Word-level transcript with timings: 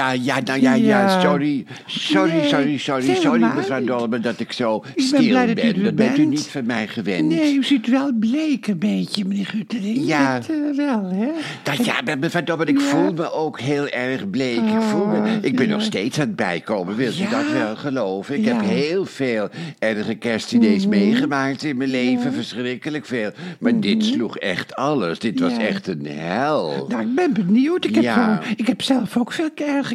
ja, 0.00 0.12
ja, 0.12 0.40
nou 0.44 0.60
ja, 0.60 0.74
ja, 0.74 1.00
Ja. 1.00 1.20
sorry. 1.20 1.64
Sorry, 1.86 2.30
Nee, 2.30 2.48
sorry, 2.48 2.78
sorry, 2.78 3.14
sorry, 3.14 3.40
mevrouw 3.54 3.78
niet. 3.78 3.88
Dolman, 3.88 4.20
dat 4.20 4.40
ik 4.40 4.52
zo 4.52 4.84
stil 4.96 5.28
blij 5.28 5.46
ben. 5.54 5.66
dat 5.66 5.76
u 5.76 5.82
Dat 5.82 5.94
bent 5.94 6.18
u 6.18 6.24
niet 6.24 6.46
van 6.46 6.66
mij 6.66 6.86
gewend. 6.88 7.28
Nee, 7.28 7.54
u 7.54 7.64
ziet 7.64 7.86
wel 7.88 8.12
bleek 8.12 8.66
een 8.66 8.78
beetje, 8.78 9.24
meneer 9.24 9.46
Guttering. 9.46 10.06
Ja. 10.06 10.34
Dat 10.34 10.48
eh, 10.48 10.76
wel, 10.76 11.10
hè? 11.10 11.28
Dat, 11.62 11.84
ja, 11.84 11.94
mevrouw 12.20 12.42
Dolman, 12.42 12.66
ik 12.68 12.80
Ja. 12.80 12.84
voel 12.86 13.12
me 13.12 13.32
ook 13.32 13.60
heel 13.60 13.88
erg 13.88 14.30
bleek. 14.30 14.56
ik, 14.56 14.80
voel 14.80 15.06
me, 15.06 15.18
Oh, 15.18 15.26
ik 15.40 15.56
ben 15.56 15.66
ja. 15.66 15.72
nog 15.72 15.82
steeds 15.82 16.18
aan 16.20 16.26
het 16.26 16.36
bijkomen, 16.36 16.96
wilt 16.96 17.18
u 17.20 17.28
dat 17.30 17.52
wel 17.52 17.76
geloven? 17.76 18.38
Ik 18.38 18.44
heb 18.44 18.60
heel 18.60 19.04
veel 19.06 19.48
erge 19.78 20.14
kerstdiners 20.14 20.86
meegemaakt 20.86 21.64
in 21.64 21.76
mijn 21.76 21.90
leven, 21.90 22.32
verschrikkelijk 22.32 23.06
veel. 23.06 23.30
Maar 23.58 23.80
dit 23.80 24.04
sloeg 24.04 24.36
echt 24.38 24.74
alles. 24.74 25.18
Dit 25.18 25.40
was 25.40 25.56
echt 25.56 25.86
een 25.86 26.06
hel. 26.06 26.86
Nou, 26.88 27.02
ik 27.02 27.14
ben 27.14 27.32
benieuwd. 27.32 27.84
Ik 27.84 27.94
heb, 27.94 28.44
ik 28.56 28.66
heb 28.66 28.82
zelf 28.82 29.16
ook 29.16 29.32
veel 29.32 29.50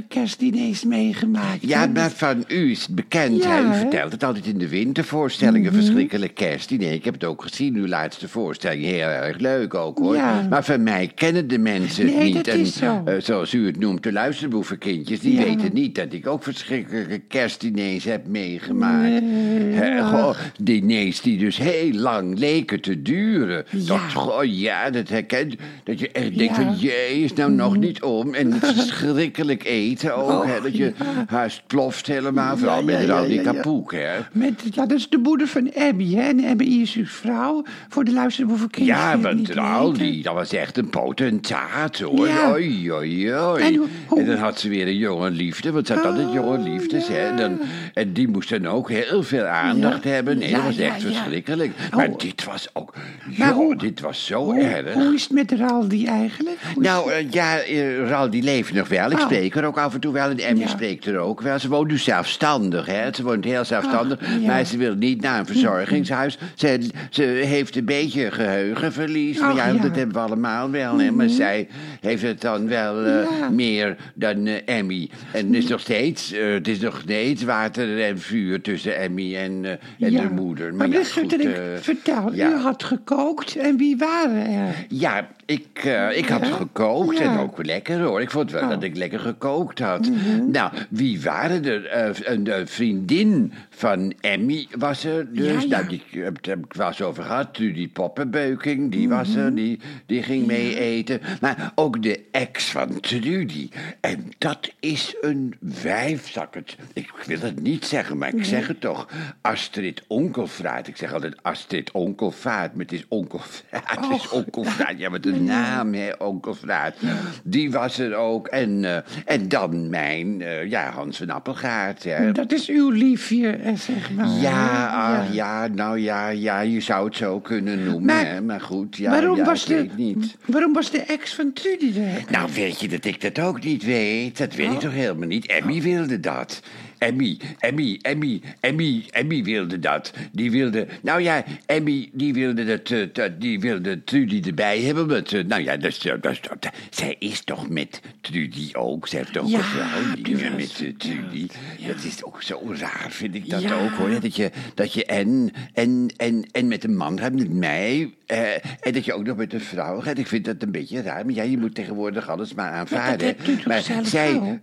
kerstdiners 0.07 0.83
meegemaakt. 0.83 1.57
Ja, 1.67 1.85
maar 1.87 2.11
van 2.11 2.43
u 2.47 2.71
is 2.71 2.81
het 2.81 2.95
bekend. 2.95 3.43
Ja? 3.43 3.59
U? 3.59 3.63
Mhm. 3.63 3.73
vertelt 3.77 4.11
het 4.11 4.23
altijd 4.23 4.45
in 4.45 4.57
de 4.57 4.67
wintervoorstellingen. 4.69 5.73
Verschrikkelijk 5.73 6.35
kerstdiner. 6.35 6.91
Ik 6.91 7.05
heb 7.05 7.13
het 7.13 7.23
ook 7.23 7.41
gezien, 7.41 7.75
uw 7.75 7.87
laatste 7.87 8.27
voorstelling. 8.27 8.83
Heel 8.83 9.07
erg 9.07 9.37
leuk 9.37 9.73
ook, 9.73 9.97
hoor. 9.97 10.15
Ja. 10.15 10.47
Maar 10.49 10.63
van 10.63 10.83
mij 10.83 11.11
kennen 11.15 11.47
de 11.47 11.57
mensen 11.57 12.05
het 12.05 12.15
Nee, 12.15 12.33
niet. 12.33 12.45
dat 12.45 12.55
is 12.55 12.75
zo. 12.77 13.01
eh, 13.05 13.13
zoals 13.19 13.53
u 13.53 13.65
het 13.65 13.79
noemt, 13.79 14.03
de 14.03 14.11
luisterboevenkindjes... 14.11 15.19
die 15.19 15.33
Ja. 15.39 15.43
weten 15.43 15.69
niet 15.73 15.95
dat 15.95 16.13
ik 16.13 16.27
ook 16.27 16.43
verschrikkelijke 16.43 17.19
kerstdiners 17.19 18.03
heb 18.03 18.27
meegemaakt. 18.27 19.21
Nee, 19.21 19.73
ja. 19.73 20.07
goh, 20.09 20.37
diners 20.61 21.21
die 21.21 21.37
dus 21.37 21.57
heel 21.57 21.91
lang 21.93 22.39
leken 22.39 22.81
te 22.81 23.01
duren. 23.01 23.65
Ja. 23.69 23.85
Dat, 23.85 23.99
goh, 24.13 24.43
ja, 24.43 24.89
dat 24.89 25.09
herkent... 25.09 25.55
Dat 25.83 25.99
je 25.99 26.09
echt 26.11 26.37
denkt 26.37 26.55
van, 26.55 26.75
jee, 26.77 27.23
is 27.23 27.33
nou 27.33 27.51
nog 27.51 27.77
niet 27.77 28.01
om. 28.03 28.33
En 28.33 28.51
het 28.51 28.65
verschrikkelijk 28.75 29.63
eten 29.63 29.84
ook, 30.13 30.29
Oh, 30.29 30.45
hè. 30.45 30.61
Dat 30.61 30.77
je 30.77 30.83
ja. 30.83 31.23
haast 31.27 31.61
ploft 31.67 32.07
helemaal. 32.07 32.57
Vooral 32.57 32.77
Ja, 32.79 32.83
met 32.85 33.09
al 33.09 33.21
ja, 33.21 33.27
die 33.27 33.35
ja, 33.35 33.41
ja. 33.41 33.51
kapoek, 33.51 33.91
hè. 33.91 34.09
Met, 34.31 34.61
ja, 34.71 34.85
dat 34.85 34.97
is 34.97 35.09
de 35.09 35.17
moeder 35.17 35.47
van 35.47 35.71
Abby, 35.75 36.15
hè? 36.15 36.21
En 36.21 36.45
Abby 36.45 36.63
is 36.63 36.93
uw 36.95 37.05
vrouw 37.05 37.63
voor 37.89 38.03
de 38.03 38.11
luisterboevenkindjes. 38.11 38.95
Ja, 38.97 39.19
want 39.19 39.47
weten. 39.47 39.93
die, 39.93 40.23
dat 40.23 40.33
was 40.33 40.53
echt 40.53 40.77
een 40.77 40.89
potentaat, 40.89 41.99
hoor. 41.99 42.27
Ja. 42.27 42.51
Oei, 42.51 42.91
oei, 42.91 43.33
oei. 43.35 43.61
En 43.63 43.75
hoe- 44.07 44.23
dan 44.23 44.35
had 44.37 44.59
ze 44.59 44.69
weer 44.69 44.87
een 44.87 44.97
jonge 44.97 45.29
liefde, 45.31 45.71
want 45.71 45.87
ze 45.87 45.93
had 45.93 46.05
altijd 46.05 46.33
jonge 46.33 46.57
Oh, 46.57 46.63
liefdes, 46.63 47.07
hè. 47.07 47.27
ja. 47.27 47.35
Dan, 47.35 47.59
en 47.93 48.13
die 48.13 48.27
moest 48.27 48.49
dan 48.49 48.67
ook 48.67 48.89
heel 48.89 49.23
veel 49.23 49.43
aandacht 49.45 50.03
Ja. 50.03 50.09
hebben. 50.09 50.37
Nee, 50.37 50.49
Ja, 50.49 50.55
dat 50.55 50.65
was 50.65 50.77
echt 50.77 51.01
ja. 51.01 51.07
verschrikkelijk. 51.11 51.71
Maar 51.95 52.07
Oh. 52.09 52.17
dit 52.17 52.43
was 52.43 52.67
ook... 52.73 52.93
Maar 53.37 53.47
joh, 53.47 53.55
hoe- 53.57 53.75
dit 53.75 53.99
was 53.99 54.25
zo 54.25 54.51
erg. 54.53 54.93
hoe 54.93 55.13
is 55.13 55.21
het 55.23 55.31
met 55.31 55.51
Raldi 55.51 56.05
eigenlijk? 56.05 56.57
Hoe 56.73 56.83
Nou, 56.83 57.11
eh, 57.11 57.31
ja, 57.31 57.57
eh, 57.59 58.09
Ral 58.09 58.29
die 58.29 58.43
leeft 58.43 58.73
nog 58.73 58.87
wel. 58.87 59.11
Ik 59.11 59.17
Oh. 59.17 59.23
spreek 59.23 59.55
er 59.55 59.65
ook 59.65 59.74
af 59.77 59.93
en 59.93 59.99
toe 59.99 60.13
wel. 60.13 60.29
En 60.29 60.39
Emmy 60.39 60.59
Ja. 60.61 60.67
spreekt 60.67 61.05
er 61.05 61.17
ook 61.17 61.41
wel. 61.41 61.59
Ze 61.59 61.67
woont 61.69 61.87
nu 61.91 61.97
zelfstandig, 61.97 62.85
hè. 62.85 63.13
Ze 63.13 63.23
woont 63.23 63.45
heel 63.45 63.65
zelfstandig. 63.65 64.19
Ja. 64.39 64.47
Maar 64.47 64.65
ze 64.65 64.77
wil 64.77 64.95
niet 64.95 65.21
naar 65.21 65.39
een 65.39 65.45
verzorgingshuis. 65.45 66.37
Ze, 66.55 66.89
ze 67.09 67.23
heeft 67.23 67.75
een 67.75 67.85
beetje 67.85 68.31
geheugenverlies. 68.31 69.39
Maar 69.39 69.55
ja, 69.55 69.67
ja. 69.67 69.73
Mhm. 69.73 69.81
dat 69.81 69.95
hebben 69.95 70.15
we 70.15 70.21
allemaal 70.21 70.69
wel, 70.71 70.97
hè. 70.99 71.11
Maar 71.11 71.29
zij 71.29 71.67
heeft 72.01 72.21
het 72.23 72.41
dan 72.41 72.67
wel 72.67 73.05
eh, 73.05 73.49
meer 73.51 73.95
dan 74.15 74.45
eh, 74.45 74.77
Emmy. 74.77 75.09
En 75.31 75.45
het 75.45 75.55
is 75.55 75.67
nog 75.67 75.79
steeds, 75.79 76.31
eh, 76.31 76.53
het 76.53 76.67
is 76.67 76.79
nog 76.79 76.99
steeds 77.03 77.43
water 77.43 78.03
en 78.03 78.19
vuur 78.19 78.61
tussen 78.61 78.97
Emmy 78.97 79.35
en, 79.35 79.65
en 79.99 80.11
de 80.13 80.29
moeder. 80.31 80.73
Maar, 80.73 80.87
meneer 80.89 81.05
goed, 81.05 81.39
eh, 81.45 81.49
vertel, 81.79 82.33
ja. 82.33 82.49
u 82.49 82.55
had 82.55 82.83
gekookt 82.83 83.55
en 83.55 83.77
wie 83.77 83.97
waren 83.97 84.47
er? 84.47 84.85
Ja, 84.89 85.27
ik, 85.45 85.83
ik 86.15 86.27
had 86.27 86.47
gekookt 86.47 87.19
en 87.19 87.37
ook 87.39 87.65
lekker 87.65 87.99
hoor. 88.01 88.21
Ik 88.21 88.31
vond 88.31 88.51
wel 88.51 88.63
Oh. 88.65 88.69
dat 88.69 88.83
ik 88.83 88.95
lekker 88.95 89.19
gekookt 89.19 89.64
had. 89.73 90.09
Mhm. 90.09 90.51
Nou, 90.51 90.71
wie 90.89 91.21
waren 91.21 91.65
er? 91.65 91.85
Eh, 91.85 92.09
een 92.33 92.47
eh, 92.47 92.65
vriendin 92.65 93.53
van 93.69 94.13
Emmy 94.21 94.67
was 94.77 95.03
er 95.03 95.33
dus. 95.33 95.45
Ja, 95.45 95.59
ja. 95.59 95.67
Nou, 95.67 95.87
die 95.87 96.03
heb, 96.23 96.45
heb 96.45 96.65
ik 96.65 96.73
wel 96.73 96.87
eens 96.87 97.01
over 97.01 97.23
gehad. 97.23 97.53
Trudy 97.53 97.89
Poppenbeuking, 97.89 98.91
die 98.91 99.09
was 99.09 99.27
Mhm. 99.29 99.39
er. 99.39 99.55
Die, 99.55 99.79
die 100.05 100.23
ging 100.23 100.45
mee 100.45 100.79
eten. 100.79 101.21
Maar 101.41 101.71
ook 101.75 102.03
de 102.03 102.19
ex 102.31 102.65
van 102.71 102.99
Trudy. 102.99 103.69
En 104.01 104.29
dat 104.37 104.71
is 104.79 105.15
een 105.21 105.55
wijf, 105.81 106.31
zal 106.31 106.43
ik 106.43 106.53
het... 106.53 106.75
Ik 106.93 107.11
wil 107.25 107.39
het 107.39 107.61
niet 107.61 107.85
zeggen, 107.85 108.17
maar 108.17 108.33
ik 108.35 108.45
zeg 108.45 108.67
het 108.67 108.81
toch. 108.81 109.07
Astrid 109.41 110.01
Onkelvaart. 110.07 110.87
Ik 110.87 110.97
zeg 110.97 111.13
altijd 111.13 111.35
Astrid 111.41 111.91
Onkelvaart, 111.91 112.73
maar 112.73 112.83
het 112.85 112.93
is 112.93 113.05
Onkelvaart. 113.07 113.63
Het 113.69 114.09
is 114.21 114.29
Onkelvaart. 114.29 114.97
Ja, 114.97 115.09
wat 115.09 115.25
een 115.25 115.43
naam, 115.43 115.93
hè, 115.93 116.11
Onkelvaart. 116.17 116.97
Die 117.43 117.71
was 117.71 117.99
er 117.99 118.15
ook. 118.15 118.47
En, 118.47 118.85
eh, 118.85 118.97
en 119.25 119.47
dan 119.55 119.89
mijn, 119.89 120.41
eh, 120.41 120.69
ja, 120.69 120.91
Hans 120.91 121.17
van 121.17 121.29
Appelgaard. 121.29 122.03
Hè. 122.03 122.31
Dat 122.31 122.51
is 122.51 122.69
uw 122.69 122.89
liefje, 122.89 123.49
eh, 123.49 123.75
zeg 123.75 124.11
maar. 124.11 124.27
Ja, 124.27 124.87
ah, 124.87 125.33
ja, 125.33 125.67
nou 125.67 125.99
ja, 125.99 126.29
ja, 126.29 126.59
je 126.59 126.81
zou 126.81 127.05
het 127.05 127.15
zo 127.15 127.39
kunnen 127.39 127.83
noemen, 127.83 128.05
Maar 128.05 128.25
hè. 128.25 128.41
Maar 128.41 128.61
goed, 128.61 128.97
ja, 128.97 129.11
waarom, 129.11 129.37
ja, 129.37 129.45
was 129.45 129.65
de, 129.65 129.87
niet. 129.95 130.37
waarom 130.45 130.73
was 130.73 130.91
de 130.91 130.99
ex 131.01 131.33
van 131.33 131.53
Trudy 131.53 131.99
er? 131.99 132.23
Nou, 132.29 132.49
weet 132.53 132.79
je 132.79 132.87
dat 132.87 133.05
ik 133.05 133.21
dat 133.21 133.39
ook 133.39 133.63
niet 133.63 133.83
weet? 133.83 134.37
Dat 134.37 134.55
weet 134.55 134.71
ik 134.71 134.79
toch 134.79 134.93
helemaal 134.93 135.27
niet? 135.27 135.45
Emmy 135.45 135.81
wilde 135.81 136.19
dat. 136.19 136.61
Emmy, 136.97 137.37
Emmy, 137.59 137.99
Emmy, 138.01 138.41
Emmy, 138.59 139.05
Emmy 139.09 139.43
wilde 139.43 139.79
dat. 139.79 140.13
Die 140.31 140.51
wilde, 140.51 140.87
nou 141.01 141.21
ja, 141.21 141.43
Emmy, 141.65 142.09
die 142.13 142.33
wilde 142.33 142.65
dat, 142.65 142.89
eh, 142.89 143.07
dat- 143.13 143.41
die 143.41 143.59
wilde 143.59 144.03
Trudy 144.03 144.41
erbij 144.47 144.81
hebben. 144.81 145.25
Eh, 145.25 145.43
nou 145.43 145.63
ja, 145.63 145.77
dat, 145.77 145.91
is, 145.91 146.05
eh, 146.05 146.13
dat, 146.21 146.39
dat- 146.59 146.71
zij 146.89 147.15
is 147.19 147.41
toch 147.43 147.69
met 147.69 148.01
Trudy 148.21 148.69
ook. 148.73 149.07
Ze 149.07 149.15
heeft 149.17 149.37
ook 149.37 149.47
Ja, 149.47 149.57
een 149.57 149.63
vrouw, 149.63 150.49
met 150.57 150.75
Trudy. 150.99 151.47
Dat 151.87 152.03
is 152.03 152.23
ook 152.23 152.41
zo 152.43 152.61
raar, 152.79 153.07
vind 153.09 153.35
ik 153.35 153.49
dat 153.49 153.61
Ja. 153.61 153.75
ook, 153.75 153.91
hoor. 153.91 154.19
Dat 154.19 154.35
je, 154.35 154.51
dat 154.75 154.93
je 154.93 155.05
en, 155.05 155.51
en, 155.73 156.07
en, 156.17 156.45
en 156.51 156.67
met 156.67 156.83
een 156.83 156.95
man 156.97 157.19
gaat, 157.19 157.33
met 157.33 157.53
mij, 157.53 158.13
en 158.25 158.91
dat 158.91 159.05
je 159.05 159.13
ook 159.13 159.25
nog 159.25 159.37
met 159.37 159.53
een 159.53 159.61
vrouw 159.61 160.01
gaat. 160.01 160.17
Ik 160.17 160.27
vind 160.27 160.45
dat 160.45 160.55
een 160.63 160.71
beetje 160.71 161.01
raar. 161.01 161.25
Maar 161.25 161.33
ja, 161.33 161.43
je 161.43 161.57
moet 161.57 161.75
tegenwoordig 161.75 162.29
alles 162.29 162.53
maar 162.53 162.71
aanvaarden. 162.71 163.35
toch 163.35 163.65
maar 163.65 163.81
zij, 164.03 164.59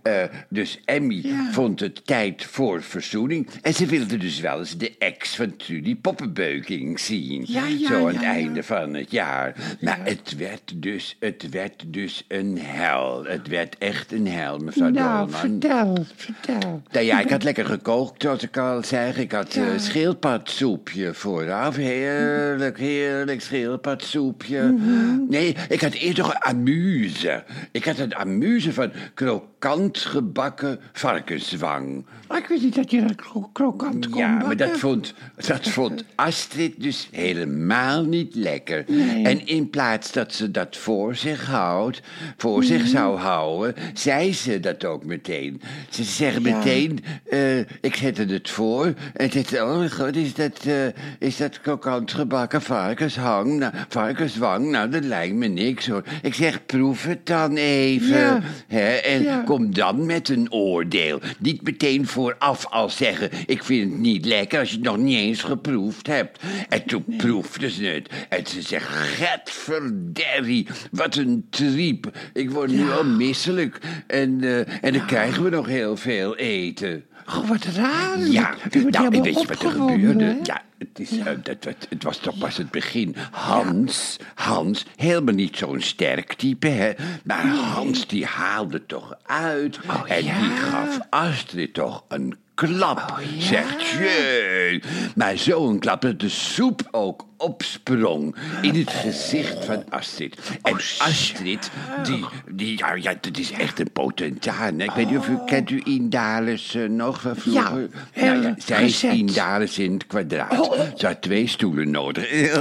dus 0.49 0.79
Emmy, 0.85 1.23
vond 1.51 1.79
het 1.79 2.05
tijd 2.05 2.22
voor 2.31 2.81
verzoening. 2.81 3.47
En 3.61 3.73
ze 3.73 3.85
wilde 3.85 4.17
dus 4.17 4.39
wel 4.39 4.59
eens 4.59 4.77
de 4.77 4.95
ex 4.97 5.35
van 5.35 5.55
Trudy 5.55 5.95
Poppenbeuking 5.95 6.99
zien. 6.99 7.43
Ja, 7.47 7.65
ja, 7.65 7.87
Zo 7.87 7.99
aan 7.99 8.13
het 8.13 8.21
ja. 8.21 8.27
einde 8.27 8.63
van 8.63 8.93
het 8.93 9.11
jaar. 9.11 9.55
Maar 9.81 9.99
het 10.03 10.35
werd 10.37 10.73
dus, 10.75 11.15
het 11.19 11.49
werd 11.49 11.83
dus 11.87 12.25
een 12.27 12.57
hel. 12.61 13.25
Het 13.25 13.47
werd 13.47 13.77
echt 13.77 14.11
een 14.11 14.27
hel, 14.27 14.57
mevrouw 14.57 14.89
Nou, 14.89 15.29
Dolman. 15.29 15.39
vertel, 15.39 16.05
vertel. 16.15 16.81
Nou 16.91 17.05
ja, 17.05 17.19
ik 17.19 17.29
had 17.29 17.43
lekker 17.43 17.65
gekookt, 17.65 18.21
zoals 18.21 18.43
ik 18.43 18.57
al 18.57 18.83
zeg. 18.83 19.17
Ik 19.17 19.31
had 19.31 19.55
eh, 19.55 19.63
schildpadsoepje 19.75 21.13
vooraf. 21.13 21.75
Heerlijk, 21.75 22.77
heerlijk 22.77 23.41
schildpadsoepje. 23.41 24.61
Mhm. 24.61 25.29
Nee, 25.29 25.55
ik 25.69 25.81
had 25.81 25.93
eerst 25.93 26.17
nog 26.17 26.33
een 26.33 26.41
amuse. 26.41 27.43
Ik 27.71 27.85
had 27.85 27.97
een 27.97 28.15
amuse 28.15 28.73
van 28.73 28.91
krokant 29.13 29.51
gebakken 29.71 30.79
varkenswang. 30.93 32.05
Maar 32.27 32.37
ik 32.37 32.47
wist 32.47 32.63
niet 32.63 32.75
dat 32.75 32.91
je 32.91 33.01
dat 33.01 33.15
kro- 33.15 33.49
krokant 33.53 34.09
kon 34.09 34.19
Ja, 34.21 34.37
maar 34.37 34.57
dat 34.57 34.77
vond, 34.79 35.13
dat 35.47 35.69
vond 35.69 36.03
Astrid 36.15 36.73
dus 36.81 37.07
helemaal 37.11 38.03
niet 38.03 38.35
lekker. 38.35 38.83
Nee. 38.87 39.23
En 39.25 39.45
in 39.47 39.69
plaats 39.69 40.11
dat 40.11 40.33
ze 40.33 40.51
dat 40.51 40.77
voor 40.77 41.15
zich 41.15 41.45
houdt, 41.45 42.01
voor 42.37 42.57
Mhm. 42.57 42.67
zich 42.67 42.87
zou 42.87 43.17
houden, 43.17 43.75
zei 43.93 44.33
ze 44.33 44.59
dat 44.59 44.85
ook 44.85 45.05
meteen. 45.05 45.61
Ze 45.89 46.03
zeggen 46.03 46.43
Ja. 46.43 46.57
meteen, 46.57 46.99
eh, 47.29 47.59
ik 47.59 47.95
zette 47.95 48.25
het 48.25 48.49
voor. 48.49 48.93
En 49.13 49.31
ze 49.31 49.43
zei, 49.47 49.61
oh 49.61 49.91
god, 49.91 50.15
is 50.15 50.33
dat, 50.33 50.59
eh, 50.65 50.85
is 51.19 51.37
dat 51.37 51.61
krokant 51.61 52.11
gebakken 52.13 52.61
varkenshang? 52.61 53.59
Nou, 53.59 53.73
varkenswang? 53.89 54.69
Nou, 54.69 54.89
dat 54.89 55.03
lijkt 55.03 55.35
me 55.35 55.47
niks 55.47 55.87
hoor. 55.87 56.03
Ik 56.21 56.33
zeg, 56.33 56.65
proef 56.65 57.03
het 57.05 57.25
dan 57.25 57.55
even. 57.55 58.17
Ja. 58.17 58.39
Hè, 58.67 58.89
en 58.95 59.23
Ja. 59.23 59.43
Kom 59.53 59.73
dan 59.73 60.05
met 60.05 60.29
een 60.29 60.51
oordeel. 60.51 61.19
Niet 61.39 61.61
meteen 61.61 62.07
vooraf 62.07 62.65
al 62.65 62.89
zeggen: 62.89 63.29
Ik 63.45 63.63
vind 63.63 63.91
het 63.91 63.99
niet 63.99 64.25
lekker 64.25 64.59
als 64.59 64.69
je 64.69 64.75
het 64.75 64.85
nog 64.85 64.97
niet 64.97 65.17
eens 65.17 65.41
geproefd 65.41 66.07
hebt. 66.07 66.43
En 66.69 66.85
toen 66.85 67.05
proefde 67.17 67.69
ze 67.69 67.85
het. 67.85 68.09
En 68.29 68.45
ze 68.45 68.61
zegt: 68.61 68.87
Getverderrie, 68.87 70.67
wat 70.91 71.15
een 71.15 71.47
triep. 71.49 72.17
Ik 72.33 72.51
word 72.51 72.71
nu 72.71 72.91
al 72.91 73.03
misselijk. 73.03 73.79
En, 74.07 74.43
eh, 74.43 74.83
en 74.83 74.93
dan 74.93 75.05
krijgen 75.05 75.43
we 75.43 75.49
nog 75.49 75.67
heel 75.67 75.97
veel 75.97 76.35
eten. 76.35 77.05
Oh, 77.27 77.47
wat 77.49 77.63
raar. 77.63 78.19
Ja, 78.19 78.53
nou, 78.89 79.09
weet 79.09 79.25
je 79.39 79.47
wat 79.47 79.63
er 79.63 79.69
gebeurde? 79.71 80.23
hè? 80.23 80.35
Ja, 80.43 80.61
het, 80.77 80.99
is, 80.99 81.17
eh, 81.17 81.25
dat, 81.43 81.63
dat- 81.63 81.87
het 81.89 82.03
was 82.03 82.17
toch 82.17 82.37
pas 82.37 82.57
het 82.57 82.71
begin. 82.71 83.15
Hans, 83.31 84.17
Hans, 84.35 84.85
helemaal 84.95 85.33
niet 85.33 85.57
zo'n 85.57 85.81
sterk 85.81 86.33
type, 86.33 86.67
hè. 86.67 86.91
Maar 87.23 87.45
Hans, 87.47 88.07
die 88.07 88.25
haalde 88.25 88.85
toch 88.85 89.13
uit. 89.25 89.79
Oh, 89.89 90.03
en 90.07 90.23
ja. 90.23 90.39
die 90.39 90.49
gaf 90.49 90.99
Astrid 91.09 91.73
toch 91.73 92.03
een 92.07 92.37
klap. 92.53 92.97
Oh, 93.11 93.19
ja. 93.37 93.41
Zegt, 93.45 93.89
jee. 93.89 94.81
Maar 95.15 95.37
zo'n 95.37 95.79
klap 95.79 96.01
dat 96.01 96.19
de 96.19 96.29
soep 96.29 96.87
ook 96.91 97.25
opsprong 97.43 98.35
in 98.61 98.75
het 98.75 98.89
gezicht 98.89 99.65
van 99.65 99.83
Astrid. 99.89 100.37
En 100.61 100.73
Astrid, 100.97 101.71
die, 102.03 102.25
die 102.51 102.77
ja, 102.77 102.93
ja, 102.93 103.13
dat 103.21 103.37
is 103.37 103.51
echt 103.51 103.79
een 103.79 103.91
potentaan. 103.93 104.79
Ik 104.81 104.91
weet 104.91 105.09
niet 105.09 105.17
of 105.17 105.27
u, 105.27 105.37
kent 105.45 105.69
u 105.69 105.81
Indales 105.83 106.75
eh, 106.75 106.89
nog 106.89 107.21
van 107.21 107.35
vroeger? 107.35 107.89
Ja, 108.13 108.33
Nou 108.33 108.53
zij 108.57 108.85
is. 108.85 109.03
Indales 109.03 109.79
in 109.79 109.93
het 109.93 110.07
kwadraat. 110.07 110.77
Ze 110.97 111.05
had 111.05 111.21
twee 111.21 111.47
stoelen 111.47 111.91
nodig. 111.91 112.31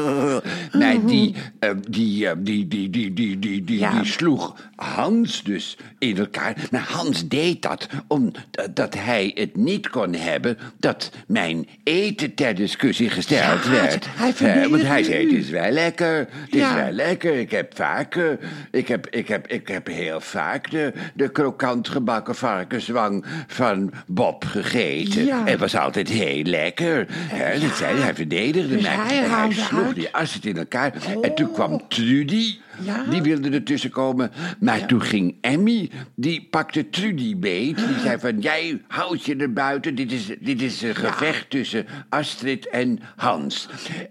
Maar 0.73 1.07
die, 1.07 1.35
eh, 1.59 1.71
die, 1.89 2.29
eh, 2.29 2.35
die, 2.39 2.69
die, 2.69 2.91
die, 2.91 3.13
die, 3.13 3.39
die, 3.39 3.65
die, 3.65 3.79
Ja. 3.79 3.91
die 4.01 4.05
sloeg 4.13 4.57
Hans 4.77 5.43
dus 5.43 5.77
in 5.99 6.17
elkaar. 6.19 6.57
Maar 6.71 6.87
Hans 6.91 7.29
deed 7.29 7.63
dat 7.63 7.89
omdat 8.07 8.41
dat 8.75 8.95
hij 8.95 9.31
het 9.35 9.57
niet 9.57 9.89
kon 9.91 10.15
hebben 10.15 10.59
dat 10.81 11.11
mijn 11.27 11.69
eten 11.85 12.35
ter 12.35 12.55
discussie 12.55 13.11
gesteld 13.11 13.65
Ja, 13.65 13.71
werd. 13.71 14.07
hij 14.11 14.33
want 14.73 14.87
hij 14.87 15.03
zei, 15.03 15.25
het 15.25 15.33
is 15.33 15.51
wel 15.51 15.71
lekker, 15.71 16.17
het 16.17 16.55
is 16.55 16.73
wel 16.75 16.91
lekker. 16.91 17.35
Ik 17.35 17.51
heb 17.51 17.77
vaak, 17.77 18.17
eh, 18.17 18.25
ik 18.71 18.89
heb, 18.89 19.07
ik 19.11 19.29
heb, 19.29 19.47
ik 19.47 19.69
heb 19.69 19.87
heel 19.87 20.21
vaak 20.21 20.71
de, 20.71 20.93
de 21.15 21.29
krokant 21.29 21.89
gebakken 21.89 22.35
varkenswang 22.35 23.25
van 23.47 23.93
Bob 24.07 24.45
gegeten. 24.45 25.25
Ja. 25.25 25.45
Het 25.45 25.59
was 25.59 25.77
altijd 25.77 26.09
heel 26.09 26.43
lekker. 26.43 27.07
Hè, 27.11 27.59
dat 27.61 27.77
zei 27.77 27.95
hij, 27.95 28.03
hij 28.03 28.15
verdedigde 28.15 28.69
Dus 28.75 28.83
mij. 28.83 28.95
hij 28.97 29.23
en 29.25 29.31
hij 29.31 29.53
sloeg 29.53 29.87
uit. 29.87 29.95
die 29.95 30.09
assen 30.15 30.43
in 30.43 30.57
elkaar. 30.57 30.93
En 31.21 31.35
toen 31.35 31.53
kwam 31.53 31.83
Trudy. 31.89 32.59
Ja. 32.81 33.05
Die 33.11 33.23
wilde 33.23 33.51
ertussen 33.51 33.91
komen. 33.91 34.31
Maar 34.61 34.87
toen 34.87 35.03
ging 35.03 35.35
Emmy, 35.41 35.91
die 36.15 36.47
pakte 36.51 36.91
Trudy 36.91 37.37
beet. 37.37 37.77
Die 37.77 37.99
zei 38.03 38.19
van, 38.19 38.41
jij 38.41 38.83
houdt 38.89 39.25
je 39.25 39.37
er 39.37 39.53
buiten. 39.53 39.95
Dit 39.95 40.13
is, 40.13 40.27
dit 40.41 40.63
is 40.63 40.83
een 40.83 40.95
gevecht 40.95 41.51
tussen 41.51 41.87
Astrid 42.09 42.69
en 42.69 42.99
Hans. 43.17 43.69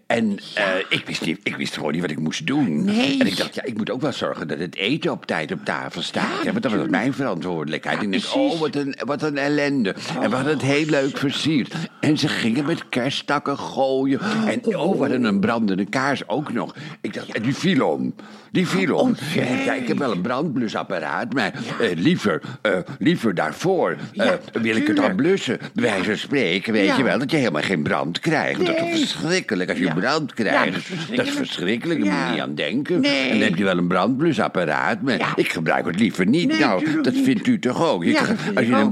En 0.07 0.37
eh, 0.53 0.65
ik, 0.89 1.05
wist 1.05 1.25
niet, 1.25 1.39
ik 1.43 1.55
wist 1.55 1.73
gewoon 1.73 1.91
niet 1.91 2.01
wat 2.01 2.11
ik 2.11 2.19
moest 2.19 2.47
doen. 2.47 2.83
Nee. 2.83 3.19
En 3.19 3.27
ik 3.27 3.37
dacht, 3.37 3.55
ja, 3.55 3.63
ik 3.63 3.77
moet 3.77 3.89
ook 3.89 4.01
wel 4.01 4.11
zorgen 4.11 4.47
dat 4.47 4.59
het 4.59 4.75
eten 4.75 5.11
op 5.11 5.25
tijd 5.25 5.51
op 5.51 5.65
tafel 5.65 6.01
staat. 6.01 6.43
want 6.43 6.61
dat 6.61 6.71
was 6.71 6.87
mijn 6.87 7.13
verantwoordelijkheid. 7.13 7.99
En 7.99 8.13
ik 8.13 8.21
dacht, 8.21 8.33
oh, 8.33 8.59
wat 8.59 8.75
een, 8.75 8.95
wat 9.05 9.21
een 9.21 9.37
ellende. 9.37 9.95
En 10.21 10.29
we 10.29 10.35
hadden 10.35 10.53
het 10.53 10.61
heel 10.61 10.85
leuk 10.85 11.17
versierd. 11.17 11.75
En 11.99 12.17
ze 12.17 12.27
gingen 12.27 12.65
met 12.65 12.89
kersttakken 12.89 13.57
gooien. 13.57 14.19
En 14.47 14.75
oh, 14.75 14.99
hadden 14.99 15.23
een 15.23 15.39
brandende 15.39 15.85
kaars 15.85 16.27
ook 16.27 16.53
nog. 16.53 16.75
Ik 17.01 17.13
dacht, 17.13 17.27
ja, 17.27 17.39
die 17.39 17.55
viel 17.55 17.87
om. 17.87 18.13
Die 18.51 18.67
viel 18.67 18.95
om. 18.95 19.09
Oh, 19.09 19.65
ja, 19.65 19.73
ik 19.73 19.87
heb 19.87 19.97
wel 19.97 20.11
een 20.11 20.21
brandblusapparaat, 20.21 21.33
maar 21.33 21.53
eh, 21.79 21.89
liever, 21.95 22.41
eh, 22.61 22.71
liever 22.99 23.35
daarvoor 23.35 23.95
eh, 24.15 24.31
wil 24.61 24.75
ik 24.75 24.87
het 24.87 24.95
dan 24.95 25.15
blussen. 25.15 25.57
Wijze 25.73 26.03
van 26.03 26.17
spreken, 26.17 26.73
weet 26.73 26.95
je 26.95 27.03
wel, 27.03 27.19
dat 27.19 27.31
je 27.31 27.37
helemaal 27.37 27.61
geen 27.61 27.83
brand 27.83 28.19
krijgt. 28.19 28.65
Dat 28.65 28.75
is 28.75 28.99
verschrikkelijk 29.11 29.69
als 29.69 29.79
je 29.79 29.93
brand 29.93 30.33
krijgt. 30.33 30.65
dat 30.65 30.75
is 30.75 30.83
verschrikkelijk. 30.83 31.17
dat 31.17 31.25
is 31.27 31.33
verschrikkelijk, 31.33 31.99
daar 32.05 32.13
moet 32.13 32.25
je 32.25 32.31
niet 32.31 32.41
aan 32.41 32.55
denken. 32.55 33.01
Nee. 33.01 33.29
En 33.29 33.39
dan 33.39 33.47
heb 33.47 33.55
je 33.57 33.63
wel 33.63 33.77
een 33.77 33.87
brandblusapparaat, 33.87 35.01
maar 35.01 35.33
ik 35.35 35.51
gebruik 35.51 35.85
het 35.85 35.99
liever 35.99 36.25
niet. 36.25 36.47
Nee, 36.47 36.59
nou, 36.59 37.01
dat 37.01 37.13
niet. 37.13 37.23
vindt 37.23 37.47
u 37.47 37.59
toch 37.59 37.83
ook? 37.91 38.03
Je 38.03 38.13
kan- 38.13 38.55
als 38.55 38.65
je 38.65 38.73
een 38.73 38.89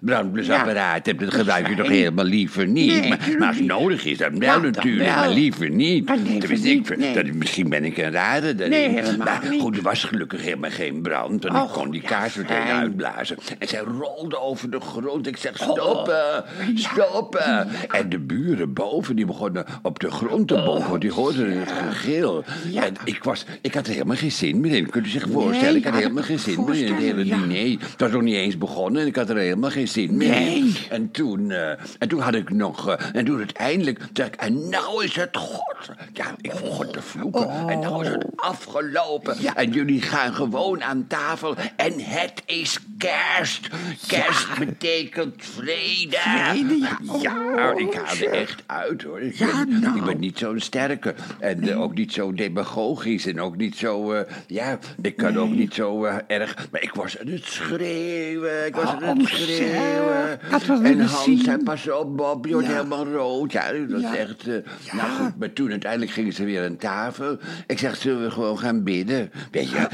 brandblusapparaat 0.00 1.06
hebt, 1.06 1.20
dan 1.20 1.32
gebruik 1.32 1.68
je 1.68 1.74
toch 1.74 1.88
helemaal 1.88 2.24
liever 2.24 2.66
niet. 2.66 3.08
Maar, 3.38 3.48
als 3.48 3.56
het 3.56 3.66
nodig 3.66 4.04
is, 4.04 4.18
dan 4.18 4.38
wel 4.38 4.48
Ja, 4.48 4.54
dan 4.60 4.70
natuurlijk, 4.70 5.08
wel. 5.08 5.16
maar 5.16 5.28
liever 5.30 5.70
niet. 5.70 6.06
Tenminste, 6.06 6.70
ik 6.70 7.14
dat, 7.14 7.26
misschien 7.32 7.68
ben 7.68 7.84
ik 7.84 7.96
een 7.96 8.10
rare. 8.10 8.54
Nee, 8.76 8.88
helemaal 8.88 9.26
maar 9.26 9.50
niet. 9.50 9.60
goed, 9.60 9.76
er 9.76 9.82
was 9.82 10.04
gelukkig 10.04 10.42
helemaal 10.42 10.70
geen 10.70 11.02
brand. 11.02 11.44
En 11.44 11.56
Oh, 11.56 11.62
ik 11.64 11.70
kon 11.72 11.90
die 11.90 12.02
ja, 12.02 12.08
kaars 12.08 12.34
meteen 12.34 12.56
uitblazen. 12.56 13.36
En 13.58 13.68
zij 13.68 13.80
rolde 13.80 14.40
over 14.40 14.70
de 14.70 14.80
grond. 14.80 15.26
Ik 15.26 15.36
zeg, 15.36 15.56
stoppen, 15.56 16.44
stoppen. 16.74 17.68
En 17.90 18.08
de 18.08 18.18
buren 18.18 18.72
boven, 18.72 19.16
die 19.16 19.26
begonnen 19.26 19.64
op 19.82 19.98
de 19.98 20.10
grond 20.10 20.48
te 20.48 20.62
bonken. 20.64 21.00
Die 21.00 21.12
hoorden 21.12 21.58
het 21.58 21.72
gegil. 21.72 22.44
En 22.74 22.94
ik, 23.04 23.24
was, 23.24 23.44
ik 23.60 23.74
had 23.74 23.86
er 23.86 23.92
helemaal 23.92 24.16
geen 24.16 24.32
zin 24.32 24.60
meer 24.60 24.72
in. 24.76 24.90
Kunt 24.90 25.06
u 25.06 25.08
zich 25.08 25.26
voorstellen? 25.32 25.76
ik 25.76 25.84
had 25.84 25.92
ja, 25.92 25.98
helemaal 26.00 26.22
geen 26.22 26.38
zin 26.38 26.64
meer 26.64 26.74
in 26.86 26.92
het 26.94 27.02
hele 27.02 27.22
diner. 27.24 27.78
Het 27.90 28.00
was 28.00 28.10
nog 28.10 28.22
niet 28.22 28.34
eens 28.34 28.58
begonnen 28.58 29.02
en 29.02 29.06
ik 29.08 29.16
had 29.16 29.30
er 29.30 29.36
helemaal 29.36 29.70
geen 29.70 29.88
zin 29.88 30.16
meer 30.16 30.34
in. 30.34 30.42
Nee. 30.64 30.86
En 30.90 31.10
toen, 31.10 31.50
eh, 31.50 31.70
en 31.98 32.08
toen 32.08 32.20
had 32.20 32.34
ik 32.34 32.50
nog... 32.50 32.88
eh, 32.88 33.06
en 33.12 33.24
toen 33.24 33.38
uiteindelijk. 33.38 34.00
En 34.36 34.68
nou 34.68 35.04
is 35.04 35.16
het 35.16 35.36
God. 35.36 35.74
Ja, 36.12 36.24
ik 36.40 36.50
begon 36.60 36.90
te 36.90 37.02
vloeken. 37.02 37.68
En 37.68 37.78
nou 37.80 38.04
is 38.04 38.08
het 38.08 38.24
afgelopen. 38.66 39.36
Ja. 39.40 39.54
En 39.54 39.70
jullie 39.70 40.02
gaan 40.02 40.34
gewoon 40.34 40.82
aan 40.82 41.04
tafel. 41.08 41.54
En 41.76 41.92
het 42.00 42.42
is 42.46 42.78
kerst. 42.98 43.68
Kerst 44.06 44.58
betekent 44.58 45.34
vrede. 45.38 46.16
Vrede, 46.18 46.78
ja. 46.78 46.98
Ja, 47.20 47.44
Oh, 47.72 47.80
ik 47.80 47.94
haalde 47.94 48.16
zeg. 48.16 48.30
echt 48.30 48.62
uit 48.66 49.02
hoor. 49.02 49.20
Ik, 49.20 49.34
Ja, 49.34 49.64
ben, 49.64 49.80
nou. 49.80 49.96
ik 49.96 50.04
ben 50.04 50.18
niet 50.20 50.38
zo'n 50.38 50.60
sterke. 50.60 51.14
En 51.38 51.68
eh, 51.68 51.80
ook 51.80 51.94
niet 51.94 52.12
zo 52.12 52.32
demagogisch. 52.32 53.26
En 53.26 53.40
ook 53.40 53.56
niet 53.56 53.76
zo... 53.76 54.12
eh, 54.12 54.32
ja, 54.46 54.78
ik 55.02 55.16
kan 55.16 55.38
ook 55.38 55.50
niet 55.50 55.74
zo 55.74 56.04
eh, 56.04 56.16
erg... 56.26 56.68
Maar 56.70 56.82
ik 56.82 56.94
was 56.94 57.18
aan 57.18 57.26
het 57.26 57.44
schreeuwen. 57.44 58.66
Ik 58.66 58.74
was 58.74 58.84
aan 58.84 59.02
het 59.02 59.18
Oh, 59.18 59.26
schreeuwen. 59.26 60.40
Dat 60.50 60.66
we 60.66 60.72
en 60.82 61.00
Hans 61.00 61.24
zien. 61.24 61.60
pas 61.64 61.90
op 61.90 62.16
Bob, 62.16 62.46
je 62.46 62.52
wordt 62.52 62.66
Ja. 62.66 62.72
helemaal 62.74 63.06
rood. 63.06 63.52
Ja, 63.52 63.72
dat 63.72 64.02
was 64.02 64.14
echt... 64.14 64.46
Nou 64.92 65.10
goed, 65.10 65.38
maar 65.38 65.52
toen 65.52 65.70
uiteindelijk 65.70 66.12
gingen 66.12 66.32
ze 66.32 66.44
weer 66.44 66.64
aan 66.64 66.76
tafel. 66.76 67.38
Ik 67.66 67.78
zeg, 67.78 67.96
zullen 67.96 68.22
we 68.22 68.30
gewoon 68.30 68.55
gaan 68.58 68.82
bidden? 68.82 69.30
Weet 69.50 69.70
je, 69.70 69.88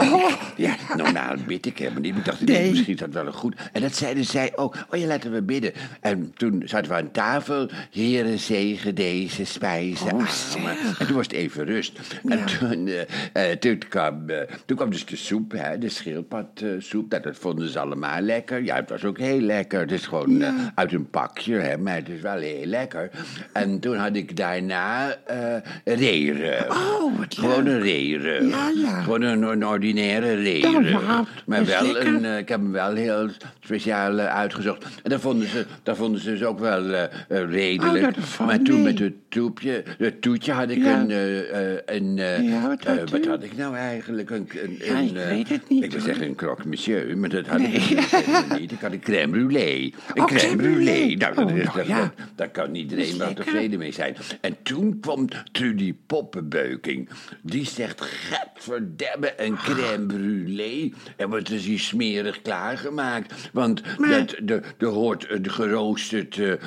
ja, 0.57 0.77
normaal 0.97 1.35
bid 1.47 1.67
ik 1.67 1.79
helemaal 1.79 2.01
niet. 2.01 2.17
Ik 2.17 2.25
dacht, 2.25 2.47
nee. 2.47 2.65
Oh. 2.65 2.71
Misschien 2.71 2.95
is 2.95 3.01
dat 3.01 3.13
wel 3.13 3.27
een 3.27 3.33
goed. 3.33 3.55
En 3.73 3.81
dat 3.81 3.95
zeiden 3.95 4.25
zij 4.25 4.53
ook. 4.57 4.77
Oh 4.91 4.99
ja, 4.99 5.07
laten 5.07 5.33
we 5.33 5.43
bidden. 5.43 5.73
En 6.01 6.33
toen 6.37 6.63
zaten 6.65 6.91
we 6.91 6.97
aan 6.97 7.11
tafel. 7.11 7.69
Heren, 7.91 8.39
zegen 8.39 8.95
deze 8.95 9.45
spijzen. 9.45 10.13
Oh, 10.13 10.29
zeg. 10.29 10.99
En 10.99 11.07
toen 11.07 11.17
was 11.17 11.27
het 11.27 11.35
even 11.35 11.65
rust. 11.65 11.99
En 12.29 12.47
toen, 12.47 12.87
eh, 12.87 13.51
eh, 13.51 13.59
toen, 13.59 13.79
kwam, 13.89 14.29
eh, 14.29 14.41
toen 14.67 14.77
kwam 14.77 14.91
dus 14.91 15.07
de 15.07 15.17
soep, 15.17 15.53
hè, 15.53 15.79
de 15.79 15.89
schildpadsoep. 15.89 17.11
Nou, 17.11 17.23
dat 17.23 17.37
vonden 17.37 17.69
ze 17.69 17.79
allemaal 17.79 18.21
lekker. 18.21 18.63
Ja, 18.63 18.77
het 18.77 18.91
was 18.91 19.05
ook 19.05 19.19
heel 19.19 19.41
lekker. 19.41 19.81
Het 19.81 19.93
is 19.93 20.07
gewoon 20.07 20.45
uit 20.75 20.93
een 20.93 21.11
pakje, 21.11 21.55
hè, 21.55 21.79
maar 21.79 21.95
het 21.95 22.09
is 22.09 22.21
wel 22.21 22.39
heel 22.39 22.67
lekker. 22.67 23.11
En 23.53 23.81
toen 23.81 23.97
had 23.97 24.17
ik 24.17 24.37
daarna 24.37 25.17
reren. 25.85 26.71
Oh, 26.71 27.19
wat 27.19 27.35
Gewoon 27.35 27.67
een 27.67 27.81
reren. 27.81 28.52
Ja, 28.53 28.71
ja. 28.75 29.01
Gewoon 29.03 29.23
een, 29.23 29.43
een 29.43 29.67
ordinaire. 29.67 30.59
Ja, 30.59 30.81
ja, 30.81 31.25
maar 31.47 31.59
dat 31.65 31.81
wel 31.83 32.01
een, 32.01 32.25
eh, 32.25 32.39
ik 32.39 32.49
heb 32.49 32.61
hem 32.61 32.73
wel 32.73 32.95
heel 32.95 33.29
speciaal 33.61 34.19
eh, 34.19 34.27
uitgezocht. 34.27 34.85
En 35.03 35.11
daar 35.11 35.21
vonden 35.21 35.49
ze, 35.49 35.67
daar 35.83 35.97
vonden 35.97 36.21
ze 36.21 36.31
dus 36.31 36.43
ook 36.45 36.59
wel 36.59 36.93
eh, 36.95 37.05
redelijk. 37.29 38.07
Oh, 38.07 38.15
dat 38.39 38.47
maar 38.47 38.61
toen 38.63 38.83
met 38.83 38.99
het 38.99 39.13
toepje, 39.29 39.83
het 39.99 40.23
toetje 40.23 40.53
had 40.53 40.71
ik 40.71 40.85
een... 40.85 41.11
een 41.87 42.17
Ja, 42.17 42.69
wat 42.69 42.85
had 42.85 43.11
wat 43.11 43.27
had 43.27 43.43
ik 43.43 43.57
nou 43.57 43.77
eigenlijk? 43.77 44.31
Een, 44.31 44.49
een, 44.89 45.07
ik 45.07 45.15
weet 45.15 45.49
het 45.49 45.69
niet, 45.69 45.85
Ik 45.85 45.93
wil 45.93 46.01
zeggen 46.01 46.27
een 46.27 46.35
croque 46.35 46.69
monsieur, 46.69 47.19
maar 47.19 47.29
dat 47.29 47.47
had 47.47 47.59
Nee. 47.59 47.73
ik 47.73 48.59
niet. 48.59 48.73
Ik 48.73 48.81
had 48.81 48.93
een 48.93 49.01
crème 49.01 49.33
brûlée. 49.37 49.95
Een 50.15 50.23
Oh, 50.23 50.27
crème 50.27 50.57
brûlée. 50.63 51.17
Nou, 51.19 51.35
dat, 51.35 51.45
Oh, 51.45 51.57
is, 51.57 51.65
nou, 51.65 51.77
dat, 51.77 51.87
dat- 51.87 52.11
daar 52.37 52.49
kan 52.51 52.75
iedereen 52.75 53.19
wel 53.19 53.35
tevreden 53.35 53.79
mee 53.79 53.93
zijn. 53.93 54.17
En 54.41 54.57
toen 54.63 55.01
kwam 55.01 55.29
Trudy 55.53 55.95
Poppenbeuking. 56.07 57.09
Die 57.43 57.67
zegt, 57.67 58.05
gadverdamme, 58.43 59.33
een 59.37 59.57
crème 59.57 60.07
brûlée. 60.07 60.95
En 61.17 61.29
wat 61.29 61.51
is 61.51 61.65
die 61.65 61.79
smerig 61.79 62.43
klaargemaakt. 62.43 63.49
Want 63.53 63.83
Maar- 63.99 64.11
dat, 64.11 64.37
er, 64.47 64.75
er 64.79 64.87
hoort 64.87 65.27
een 65.31 65.51
geroosterd 65.51 66.39
eh, 66.39 66.53
eh, 66.53 66.59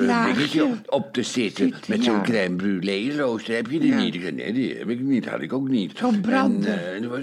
Laagje. 0.00 0.34
dingetje 0.34 0.68
op 0.86 1.12
te 1.12 1.22
zitten. 1.22 1.74
Met 1.88 2.04
zo'n 2.04 2.14
ja. 2.14 2.20
crème 2.22 2.56
brûlée 2.62 3.16
rooster. 3.16 3.54
Heb 3.54 3.70
je 3.70 3.78
die 3.80 3.90
Ja. 3.90 3.98
niet? 3.98 4.34
Nee, 4.34 4.52
die 4.52 4.74
heb 4.76 4.88
ik 4.88 5.00
niet. 5.00 5.26
Had 5.28 5.40
ik 5.40 5.52
ook 5.52 5.68
niet. 5.68 5.98
Zo'n 5.98 6.20
brander. 6.20 6.92
En, 6.94 7.02
toen 7.02 7.10
was, 7.10 7.20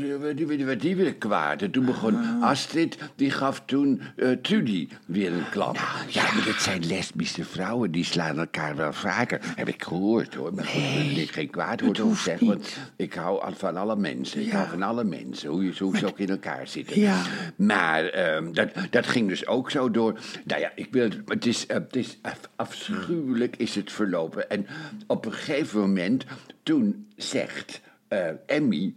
die, 0.79 0.95
weer 0.95 1.15
kwaad. 1.15 1.61
En 1.61 1.71
toen 1.71 1.85
begon 1.85 2.15
Ah. 2.15 2.41
Astrid, 2.43 2.97
die 3.15 3.31
gaf 3.31 3.61
toen 3.65 4.01
Trudy 4.41 4.87
weer 5.05 5.31
een 5.31 5.49
klap. 5.51 5.73
Nou, 5.75 5.87
ja, 6.07 6.23
maar 6.23 6.45
dat 6.45 6.61
zijn 6.61 6.85
lesbische 6.85 7.45
vrouwen. 7.45 7.91
Die 7.91 8.03
slaan 8.05 8.39
elkaar 8.39 8.75
wel 8.75 8.93
vaker. 8.93 9.39
Heb 9.55 9.67
ik 9.67 9.83
gehoord 9.83 10.35
hoor. 10.35 10.53
Maar 10.53 10.65
goed, 10.65 10.81
daar 10.83 11.07
wil 11.07 11.17
ik 11.17 11.31
geen 11.31 11.49
kwaad 11.49 11.81
woord 11.81 11.99
over 11.99 12.17
zeggen. 12.17 12.47
Want 12.47 12.77
ik 12.95 13.13
hou 13.13 13.41
al 13.41 13.53
van 13.53 13.77
alle 13.77 13.95
mensen. 14.01 14.41
Ik 14.41 14.45
Ja. 14.47 14.55
hou 14.55 14.69
van 14.69 14.81
alle 14.81 15.03
mensen. 15.03 15.49
Hoe, 15.49 15.63
je, 15.65 15.73
hoe 15.79 15.97
ze 15.97 16.05
ook 16.07 16.19
in 16.19 16.29
elkaar 16.29 16.67
zitten. 16.67 16.99
Ja. 16.99 17.21
Maar 17.55 18.05
ehm, 18.05 18.53
dat, 18.53 18.69
dat 18.89 19.07
ging 19.07 19.27
dus 19.27 19.47
ook 19.47 19.71
zo 19.71 19.91
door. 19.91 20.19
Nou 20.45 20.61
ja, 20.61 20.71
ik 20.75 20.87
wil, 20.91 21.09
het 21.25 21.45
is, 21.45 21.65
eh, 21.65 21.75
het 21.75 21.95
is 21.95 22.17
af- 22.21 22.49
afschuwelijk 22.55 23.55
is 23.55 23.75
het 23.75 23.91
verlopen. 23.91 24.49
En 24.49 24.67
op 25.07 25.25
een 25.25 25.33
gegeven 25.33 25.79
moment, 25.79 26.25
toen 26.63 27.07
zegt 27.15 27.81
eh, 28.07 28.27
Emmy... 28.45 28.93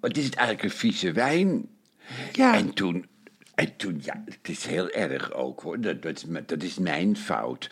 Wat 0.00 0.16
is 0.16 0.24
het 0.24 0.34
eigenlijk 0.34 0.68
een 0.72 0.78
vieze 0.78 1.12
wijn? 1.12 1.68
Ja. 2.32 2.54
En 2.54 2.74
toen, 2.74 3.06
en 3.58 3.76
toen, 3.76 4.00
ja, 4.02 4.22
het 4.24 4.38
is 4.48 4.66
heel 4.66 4.90
erg 4.90 5.32
ook 5.32 5.60
hoor. 5.60 5.80
Dat, 5.80 6.02
dat, 6.02 6.16
is, 6.16 6.24
m- 6.24 6.36
dat 6.46 6.62
is 6.62 6.78
mijn 6.78 7.16
fout. 7.16 7.70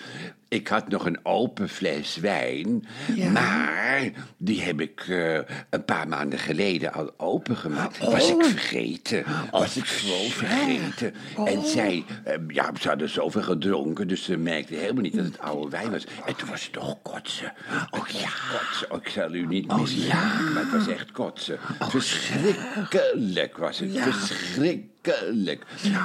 ik 0.48 0.68
had 0.68 0.88
nog 0.88 1.06
een 1.06 1.18
open 1.22 1.68
fles 1.68 2.16
wijn. 2.16 2.86
Ja. 3.14 3.30
Maar 3.30 4.10
die 4.36 4.62
heb 4.62 4.80
ik 4.80 5.00
eh, 5.08 5.34
een 5.70 5.84
paar 5.84 6.08
maanden 6.08 6.38
geleden 6.38 6.92
al 6.92 7.12
opengemaakt. 7.16 8.00
Oh. 8.00 8.12
Was 8.12 8.30
ik 8.30 8.44
vergeten. 8.44 9.24
Was 9.50 9.76
ik 9.76 9.84
gewoon 9.84 10.28
vergeten. 10.30 11.14
Oh. 11.36 11.48
En 11.50 11.62
zij, 11.66 12.04
eh, 12.24 12.34
ja, 12.48 12.70
ze 12.80 12.88
hadden 12.88 13.08
zoveel 13.08 13.42
gedronken. 13.42 14.08
Dus 14.08 14.22
ze 14.24 14.36
merkte 14.36 14.74
helemaal 14.74 15.02
niet 15.02 15.16
dat 15.16 15.24
het 15.24 15.38
oude 15.40 15.70
wijn 15.70 15.90
was. 15.90 16.04
En 16.26 16.36
toen 16.36 16.48
was 16.48 16.62
het 16.62 16.72
toch 16.72 17.02
kotsen. 17.02 17.52
Oh 17.90 18.06
ja. 18.08 18.28
Kotsen. 18.58 18.90
Oh, 18.90 18.98
ik 19.02 19.08
zal 19.08 19.34
u 19.34 19.46
niet 19.46 19.76
misleiden, 19.76 20.52
maar 20.52 20.62
het 20.62 20.72
was 20.72 20.88
echt 20.88 21.12
kotsen. 21.12 21.58
Verschrikkelijk 21.78 23.56
was 23.56 23.78
het. 23.78 23.98
Verschrikkelijk. 23.98 24.94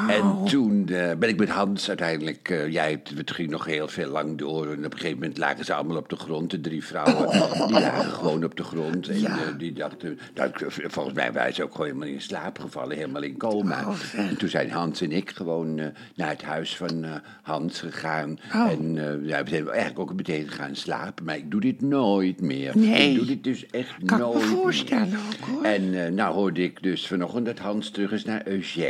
En 0.08 0.43
toen 0.46 0.88
eh, 0.88 1.12
ben 1.17 1.29
ik 1.29 1.38
met 1.38 1.50
Hans 1.50 1.88
uiteindelijk... 1.88 2.50
eh 2.50 2.72
jij, 2.72 3.01
het 3.15 3.31
ging 3.31 3.50
nog 3.50 3.65
heel 3.65 3.88
veel 3.88 4.10
lang 4.10 4.38
door. 4.38 4.65
En 4.72 4.86
op 4.86 4.91
een 4.91 5.00
gegeven 5.00 5.20
moment 5.20 5.38
lagen 5.38 5.65
ze 5.65 5.74
allemaal 5.74 5.98
op 5.98 6.10
de 6.10 6.15
grond. 6.15 6.51
De 6.51 6.62
drie 6.62 6.84
vrouwen, 6.84 7.29
die 7.67 7.79
lagen 7.79 8.12
gewoon 8.12 8.43
op 8.43 8.55
de 8.55 8.63
grond. 8.63 9.08
En 9.08 9.25
eh, 9.25 9.38
die 9.58 9.74
dachten... 9.74 10.20
Nou, 10.36 10.51
volgens 10.67 11.15
mij 11.15 11.31
waren 11.31 11.53
ze 11.53 11.63
ook 11.63 11.72
gewoon 11.72 11.88
helemaal 11.88 12.08
in 12.08 12.22
slaap 12.22 12.60
gevallen. 12.60 12.96
Helemaal 12.98 13.22
in 13.22 13.38
coma. 13.38 13.86
En 14.15 14.38
toen 14.38 14.50
zijn 14.50 14.72
Hans 14.72 15.01
en 15.01 15.12
ik 15.12 15.29
gewoon 15.29 15.75
naar 16.15 16.29
het 16.29 16.43
huis 16.43 16.75
van 16.75 17.05
Hans 17.41 17.79
gegaan. 17.79 18.39
Oh. 18.53 18.70
En 18.72 18.93
ja, 19.24 19.43
we 19.43 19.50
zijn 19.50 19.67
eigenlijk 19.70 20.00
ook 20.00 20.13
meteen 20.13 20.48
gaan 20.50 20.75
slapen. 20.75 21.25
Maar 21.25 21.38
ik 21.38 21.51
doe 21.51 21.62
dit 21.62 21.81
nooit 21.81 22.41
meer. 22.41 22.77
Nee. 22.77 23.10
Ik 23.10 23.15
doe 23.17 23.25
dit 23.25 23.43
dus 23.43 23.65
echt 23.65 23.93
Kan 24.05 24.20
ik 24.20 24.25
me 24.25 24.31
nooit 24.31 24.38
meer. 24.38 24.48
voorstellen 24.48 25.17
ook, 25.27 25.48
hoor. 25.50 25.63
En 25.63 26.13
nou 26.15 26.34
hoorde 26.34 26.63
ik 26.63 26.84
dus 26.84 27.08
vanochtend 27.08 27.46
dat 27.46 27.60
Hans 27.60 27.89
terug 27.89 28.12
is 28.12 28.24
naar 28.25 28.48
Eugène. 28.48 28.89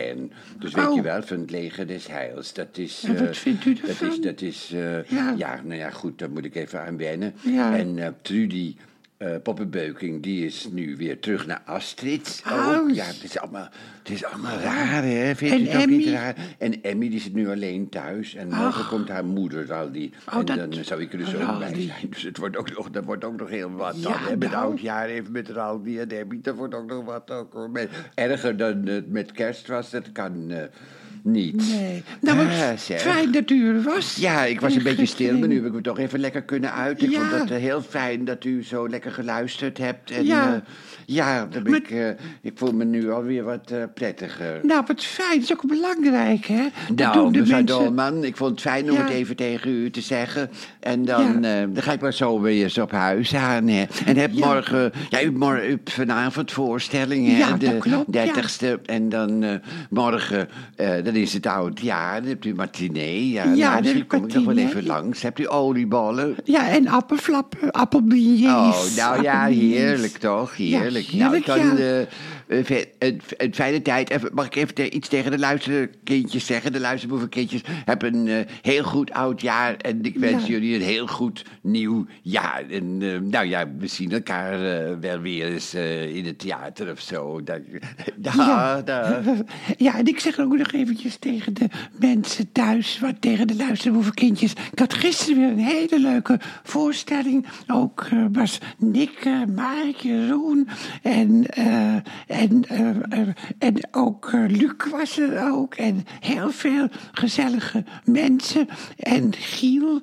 Dus 0.59 0.73
weet 0.73 0.87
Oh. 0.87 0.95
je 0.95 1.01
wel, 1.01 1.21
van 1.23 1.39
het 1.39 1.51
leger 1.51 1.87
des 1.87 2.07
heils. 2.07 2.53
Dat 2.53 2.77
is... 2.77 3.03
Wat 3.07 3.15
eh, 3.21 3.31
vindt 3.31 3.65
u 3.65 3.73
Dat 3.73 4.01
is, 4.01 4.19
dat 4.21 4.41
is 4.41 4.71
eh, 4.73 5.03
Ja. 5.03 5.33
ja. 5.37 5.61
nou 5.63 5.79
ja, 5.79 5.89
goed, 5.89 6.19
daar 6.19 6.31
moet 6.31 6.45
ik 6.45 6.55
even 6.55 6.81
aan 6.81 6.97
wennen. 6.97 7.33
Ja. 7.41 7.77
En 7.77 7.99
eh, 7.99 8.07
Trudy... 9.21 9.33
eh 9.35 9.41
Poppenbeuking, 9.41 10.23
die 10.23 10.45
is 10.45 10.67
nu 10.71 10.95
weer 10.97 11.19
terug 11.19 11.45
naar 11.47 11.61
Astrid. 11.65 12.43
Oh. 12.51 12.93
Ja, 12.93 13.05
het 13.05 13.23
is 13.23 13.39
allemaal, 13.39 13.67
het 13.99 14.09
is 14.09 14.23
allemaal 14.25 14.57
raar, 14.57 15.03
hè? 15.03 15.35
Vind 15.35 15.51
En 15.51 15.59
je 15.63 15.69
het 15.69 15.81
ook 15.81 15.87
niet 15.89 16.07
raar? 16.07 16.35
En 16.57 16.81
Emmy, 16.83 17.09
die 17.09 17.19
zit 17.19 17.33
nu 17.33 17.49
alleen 17.49 17.89
thuis. 17.89 18.35
En 18.35 18.47
morgen 18.47 18.87
komt 18.87 19.09
haar 19.09 19.25
moeder 19.25 19.73
al 19.73 19.91
die. 19.91 20.13
Oh, 20.29 20.39
en 20.39 20.45
dat- 20.45 20.57
dan 20.71 20.83
zou 20.83 21.01
ik 21.01 21.11
er 21.11 21.17
dus 21.17 21.35
ook 21.35 21.59
bij 21.59 21.81
zijn. 21.81 22.09
Dus 22.09 22.23
het 22.23 22.37
wordt 22.37 22.57
ook 22.57 22.75
nog, 22.75 22.89
dat 22.89 23.05
wordt 23.05 23.23
ook 23.23 23.39
nog 23.39 23.49
heel 23.49 23.71
wat. 23.71 23.95
Ja, 23.95 24.01
dan, 24.01 24.11
hè? 24.21 24.37
Met 24.37 24.51
nou. 24.51 24.63
oudjaar 24.65 25.07
even 25.07 25.31
met 25.31 25.49
Raldi 25.49 25.99
en 25.99 26.09
Emmy. 26.09 26.39
Dat 26.41 26.55
wordt 26.55 26.73
ook 26.75 26.89
nog 26.89 27.05
wat. 27.05 27.31
Ook, 27.31 27.53
hoor. 27.53 27.69
Met- 27.69 27.89
erger 28.13 28.57
dan 28.57 28.85
het 28.85 29.09
met 29.11 29.31
kerst 29.31 29.67
was, 29.67 29.89
dat 29.89 30.11
kan 30.11 30.49
eh, 30.51 30.63
niet. 31.23 31.55
Nee. 31.55 32.03
Nou, 32.21 32.47
zeg. 32.77 33.01
fijn 33.01 33.31
dat 33.31 33.49
u 33.49 33.67
er 33.67 33.81
was. 33.81 34.15
Ja, 34.15 34.43
ik 34.45 34.61
was 34.61 34.75
een 34.75 34.83
beetje 34.83 35.05
stil, 35.05 35.37
maar 35.37 35.47
nu 35.47 35.55
heb 35.55 35.65
ik 35.65 35.73
me 35.73 35.81
toch 35.81 35.99
even 35.99 36.19
lekker 36.19 36.41
kunnen 36.43 36.73
uit. 36.73 37.01
Ik 37.01 37.09
Ja. 37.11 37.19
vond 37.19 37.41
het 37.41 37.51
eh, 37.51 37.57
heel 37.57 37.81
fijn 37.81 38.25
dat 38.25 38.43
u 38.45 38.63
zo 38.63 38.89
lekker 38.89 39.11
geluisterd 39.11 39.77
hebt. 39.77 40.11
En, 40.11 40.25
Ja. 40.25 40.63
ja, 41.05 41.35
ja 41.35 41.47
Met- 41.63 41.75
ik, 41.75 41.89
eh, 41.89 42.07
ik 42.41 42.51
voel 42.55 42.71
me 42.71 42.83
nu 42.85 43.11
alweer 43.11 43.43
wat 43.43 43.71
eh, 43.71 43.83
prettiger. 43.93 44.59
Nou, 44.63 44.83
wat 44.87 45.03
fijn. 45.03 45.39
Dat 45.39 45.43
is 45.49 45.53
ook 45.53 45.67
belangrijk, 45.67 46.45
hè? 46.45 46.67
Dat 46.93 47.13
Nou, 47.13 47.31
mevrouw 47.31 47.45
mensen... 47.57 47.65
Dolman, 47.65 48.23
ik 48.23 48.37
vond 48.37 48.51
het 48.51 48.61
fijn 48.61 48.89
om 48.91 48.97
Ja. 48.97 49.03
het 49.03 49.11
even 49.11 49.35
tegen 49.35 49.71
u 49.71 49.89
te 49.89 50.01
zeggen. 50.01 50.49
En 50.79 51.05
dan, 51.05 51.43
eh, 51.43 51.59
dan 51.73 51.83
ga 51.83 51.91
ik 51.91 52.01
maar 52.01 52.13
zo 52.13 52.41
weer 52.41 52.63
eens 52.63 52.77
op 52.77 52.91
huis 52.91 53.35
aan. 53.35 53.67
Hè. 53.67 53.83
En 54.05 54.17
heb 54.17 54.31
morgen, 54.33 54.91
ja, 55.09 55.21
u, 55.23 55.33
vanavond 55.83 56.51
voorstelling, 56.51 57.27
hè, 57.27 57.37
Ja, 57.37 57.49
dat 57.49 57.59
de 57.59 57.77
klopt, 57.77 58.13
ja. 58.13 58.25
30ste. 58.25 58.79
En 58.85 59.09
dan 59.09 59.43
eh, 59.43 59.55
morgen, 59.89 60.49
eh, 60.75 61.03
dan 61.11 61.21
is 61.21 61.33
het 61.33 61.45
oud 61.45 61.79
jaar, 61.79 62.19
dan 62.19 62.29
hebt 62.29 62.45
u 62.45 62.53
matinee. 62.55 63.29
Ja, 63.29 63.43
Ja, 63.43 63.69
nou, 63.69 63.81
misschien 63.81 64.07
kom 64.07 64.25
ik 64.25 64.33
nog 64.33 64.45
wel 64.45 64.57
even 64.57 64.85
langs. 64.85 65.21
Hebt 65.21 65.39
u 65.39 65.49
oliebollen? 65.49 66.35
Ja, 66.43 66.69
en 66.69 66.87
appelflappen, 66.87 67.71
appelbeignets. 67.71 68.89
Oh, 68.89 68.97
nou 68.97 69.21
ja, 69.23 69.45
heerlijk 69.45 70.17
toch? 70.17 70.55
Heerlijk. 70.57 71.05
Ja, 71.05 71.17
heerlijk, 71.23 71.45
nou, 71.45 71.59
dan, 71.59 71.77
ja. 71.77 71.83
eh, 72.47 72.69
eh, 72.69 72.85
een, 72.99 73.21
een 73.37 73.53
fijne 73.55 73.81
tijd. 73.81 74.09
Even, 74.09 74.29
mag 74.33 74.45
ik 74.45 74.55
even 74.55 74.73
te- 74.73 74.89
iets 74.89 75.07
tegen 75.07 75.31
de 75.31 75.39
luisterkindjes 75.39 76.45
zeggen? 76.45 76.71
De 76.71 76.79
luisterboevenkindjes 76.79 77.61
hebben 77.85 78.13
een 78.13 78.27
eh, 78.27 78.53
heel 78.61 78.83
goed 78.83 79.11
oud 79.11 79.41
jaar. 79.41 79.75
En 79.75 80.03
ik 80.03 80.17
wens 80.17 80.41
Ja. 80.45 80.49
jullie 80.51 80.75
een 80.75 80.81
heel 80.81 81.07
goed 81.07 81.45
nieuw 81.61 82.05
jaar. 82.21 82.63
En 82.69 82.97
eh, 83.01 83.19
nou 83.19 83.45
ja, 83.45 83.67
we 83.77 83.87
zien 83.87 84.11
elkaar 84.11 84.53
eh, 84.53 84.95
wel 85.01 85.19
weer 85.19 85.45
eens 85.51 85.73
eh, 85.73 86.15
in 86.15 86.25
het 86.25 86.39
theater 86.39 86.91
of 86.91 86.99
zo. 86.99 87.43
Da, 87.43 87.57
da, 88.15 88.31
Ja. 88.37 88.81
da. 88.81 89.21
Ja, 89.77 89.97
en 89.97 90.05
ik 90.05 90.19
zeg 90.19 90.39
ook 90.39 90.57
nog 90.57 90.71
tegen 91.19 91.53
de 91.53 91.67
mensen 91.99 92.51
thuis, 92.51 92.99
wat 92.99 93.21
tegen 93.21 93.47
de 93.47 93.55
luisterboevenkindjes. 93.55 94.53
Ik 94.71 94.79
had 94.79 94.93
gisteren 94.93 95.37
weer 95.37 95.49
een 95.49 95.57
hele 95.57 95.99
leuke 95.99 96.39
voorstelling. 96.63 97.45
Ook 97.67 98.07
eh, 98.11 98.25
was 98.31 98.59
Nick, 98.77 99.29
Mark, 99.55 99.95
Jeroen 99.95 100.67
en, 101.01 101.45
eh, 101.45 101.95
en, 102.27 102.65
eh, 102.67 103.27
en 103.57 103.75
ook 103.91 104.31
Luc 104.31 104.73
was 104.91 105.17
er 105.17 105.51
ook. 105.51 105.75
En 105.75 106.05
heel 106.19 106.51
veel 106.51 106.87
gezellige 107.11 107.83
mensen. 108.03 108.67
En 108.97 109.33
Giel, 109.33 110.01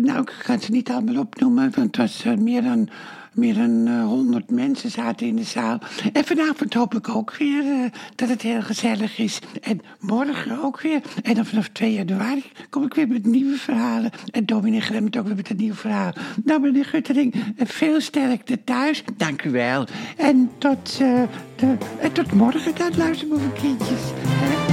nou 0.00 0.20
ik 0.20 0.34
kan 0.42 0.60
ze 0.60 0.70
niet 0.70 0.90
allemaal 0.90 1.22
opnoemen, 1.22 1.72
want 1.74 1.96
het 1.96 1.96
was 1.96 2.24
meer 2.38 2.62
dan... 2.62 2.88
Meer 3.36 3.54
dan 3.54 3.88
honderd 4.02 4.50
mensen 4.50 4.90
zaten 4.90 5.26
in 5.26 5.36
de 5.36 5.42
zaal. 5.42 5.78
En 6.12 6.24
vanavond 6.24 6.74
hoop 6.74 6.94
ik 6.94 7.08
ook 7.08 7.36
weer 7.36 7.64
eh, 7.64 7.90
dat 8.14 8.28
het 8.28 8.42
heel 8.42 8.62
gezellig 8.62 9.18
is. 9.18 9.38
En 9.60 9.80
morgen 10.00 10.62
ook 10.62 10.80
weer. 10.80 11.00
En 11.22 11.34
dan 11.34 11.46
vanaf 11.46 11.68
2 11.68 11.92
januari 11.92 12.44
kom 12.70 12.84
ik 12.84 12.94
weer 12.94 13.08
met 13.08 13.26
nieuwe 13.26 13.56
verhalen. 13.56 14.10
En 14.30 14.46
dominee 14.46 14.80
Gremmert 14.80 15.16
ook 15.16 15.26
weer 15.26 15.36
met 15.36 15.50
een 15.50 15.56
nieuw 15.56 15.74
verhaal. 15.74 16.12
Nou, 16.44 16.60
meneer 16.60 16.84
Guttering, 16.84 17.34
eh, 17.34 17.66
veel 17.66 18.00
sterkte 18.00 18.64
thuis. 18.64 19.04
Dank 19.16 19.44
u 19.44 19.50
wel. 19.50 19.86
En 20.16 20.50
tot, 20.58 20.98
eh, 21.00 21.22
de, 21.56 21.76
en 22.00 22.12
tot 22.12 22.32
morgen 22.32 22.74
dan, 22.74 22.96
luisterboevenkindjes. 22.96 24.00
Hè? 24.26 24.65